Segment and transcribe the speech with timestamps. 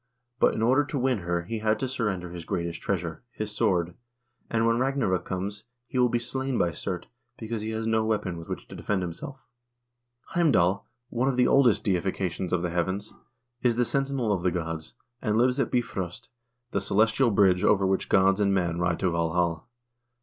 [0.39, 2.81] THE VIKING PERIOD 105 in order to win her he had to surrender his greatest
[2.81, 3.93] treasure, his sword,
[4.49, 7.05] and when llagnarok comes, he will be slain by Surt,
[7.37, 9.45] because he has no weapon with which to defend himself.
[10.29, 13.13] Heimdall, one of the oldest deifications of the heavens,
[13.61, 16.29] is the sen tinel of the gods, and lives at Bifrost,1
[16.71, 19.67] the celestial bridge over which gods and men ride to Valhal.